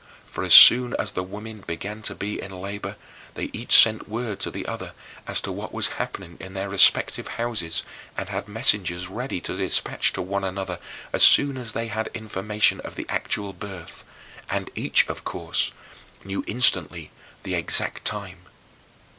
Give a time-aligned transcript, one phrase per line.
[0.25, 2.95] For as soon as the women began to be in labor,
[3.35, 4.93] they each sent word to the other
[5.27, 7.83] as to what was happening in their respective houses
[8.17, 10.79] and had messengers ready to dispatch to one another
[11.13, 14.03] as soon as they had information of the actual birth
[14.49, 15.71] and each, of course,
[16.23, 17.11] knew instantly
[17.43, 18.47] the exact time.